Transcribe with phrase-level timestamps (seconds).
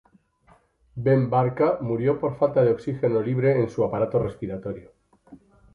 [0.95, 4.93] Ben Barka murió por falta de oxígeno libre en su Aparato respiratorio.